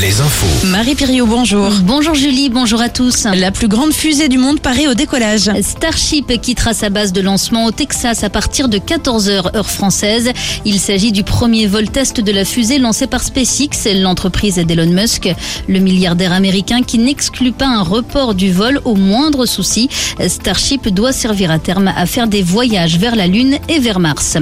[0.00, 0.66] Les infos.
[0.66, 1.70] Marie Piriot, bonjour.
[1.84, 3.22] Bonjour Julie, bonjour à tous.
[3.22, 5.48] La plus grande fusée du monde paraît au décollage.
[5.62, 10.32] Starship quittera sa base de lancement au Texas à partir de 14h heure française.
[10.64, 15.32] Il s'agit du premier vol test de la fusée lancée par SpaceX, l'entreprise d'Elon Musk,
[15.68, 19.88] le milliardaire américain qui n'exclut pas un report du vol au moindre souci.
[20.26, 24.36] Starship doit servir à terme à faire des voyages vers la Lune et vers Mars.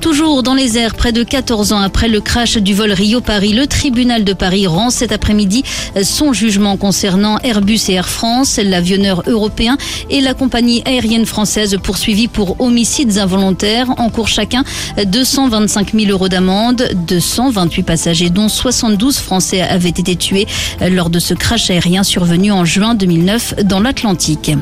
[0.00, 3.66] Toujours dans les airs, près de 14 ans après le crash du vol Rio-Paris, le
[3.66, 5.64] tribunal de Paris rend cet après-midi
[6.02, 9.76] son jugement concernant Airbus et Air France, l'avionneur européen
[10.10, 14.64] et la compagnie aérienne française poursuivie pour homicides involontaires en cours chacun
[15.04, 16.88] 225 000 euros d'amende.
[17.06, 20.46] 228 passagers, dont 72 Français, avaient été tués
[20.90, 24.52] lors de ce crash aérien survenu en juin 2009 dans l'Atlantique.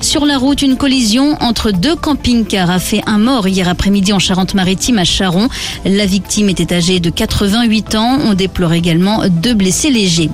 [0.00, 4.18] Sur la route, une collision entre deux camping-cars a fait un mort hier après-midi en
[4.18, 5.48] Charente-Maritime à Charon.
[5.84, 8.18] La victime était âgée de 88 ans.
[8.24, 10.30] On déplore également deux blessés légers.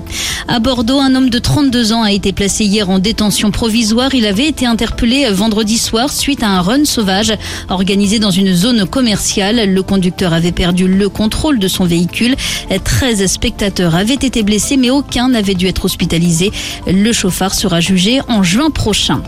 [0.46, 4.14] À Bordeaux, un homme de 32 ans a été placé hier en détention provisoire.
[4.14, 7.32] Il avait été interpellé vendredi soir suite à un run sauvage
[7.70, 9.72] organisé dans une zone commerciale.
[9.72, 12.36] Le conducteur avait perdu le contrôle de son véhicule.
[12.84, 16.52] 13 spectateurs avaient été blessés, mais aucun n'avait dû être hospitalisé.
[16.86, 19.22] Le chauffard sera jugé en juin prochain.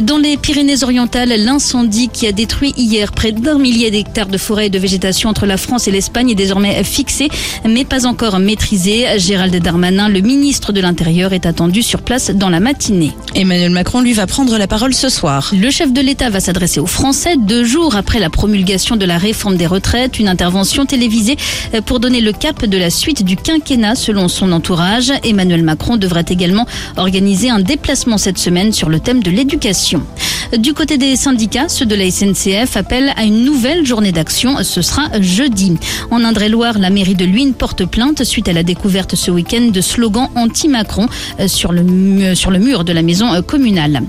[0.00, 4.70] Dans les Pyrénées-Orientales, l'incendie qui a détruit hier près d'un millier d'hectares de forêt et
[4.70, 7.28] de végétation entre la France et l'Espagne est désormais fixé,
[7.68, 9.04] mais pas encore maîtrisé.
[9.18, 13.12] Gérald Darmanin, le ministre de l'Intérieur, est attendu sur place dans la matinée.
[13.34, 15.52] Emmanuel Macron, lui, va prendre la parole ce soir.
[15.54, 19.18] Le chef de l'État va s'adresser aux Français deux jours après la promulgation de la
[19.18, 21.36] réforme des retraites, une intervention télévisée
[21.84, 25.12] pour donner le cap de la suite du quinquennat selon son entourage.
[25.22, 29.81] Emmanuel Macron devrait également organiser un déplacement cette semaine sur le thème de l'éducation.
[30.58, 34.62] Du côté des syndicats, ceux de la SNCF appellent à une nouvelle journée d'action.
[34.62, 35.78] Ce sera jeudi.
[36.10, 39.80] En Indre-et-Loire, la mairie de Luynes porte plainte suite à la découverte ce week-end de
[39.80, 41.06] slogans anti-Macron
[41.46, 44.02] sur le, sur le mur de la maison communale.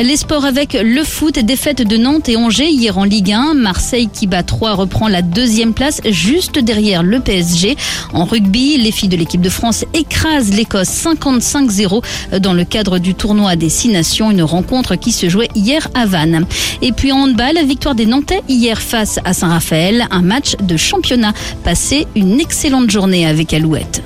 [0.00, 3.54] Les sports avec le foot, défaite de Nantes et Angers hier en Ligue 1.
[3.54, 7.76] Marseille qui bat 3 reprend la deuxième place juste derrière le PSG.
[8.12, 12.04] En rugby, les filles de l'équipe de France écrasent l'Écosse 55-0
[12.38, 16.06] dans le cadre du tournoi des Six Nations, une rencontre qui se jouait hier à
[16.06, 16.46] Vannes.
[16.80, 21.32] Et puis en handball, victoire des Nantais hier face à Saint-Raphaël, un match de championnat.
[21.64, 24.00] Passé une excellente journée avec Alouette.